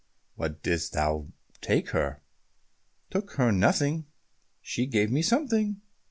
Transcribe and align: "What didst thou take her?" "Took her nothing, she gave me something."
"What 0.33 0.63
didst 0.63 0.93
thou 0.93 1.27
take 1.61 1.89
her?" 1.89 2.23
"Took 3.11 3.33
her 3.33 3.51
nothing, 3.51 4.07
she 4.59 4.87
gave 4.87 5.11
me 5.11 5.21
something." 5.21 5.79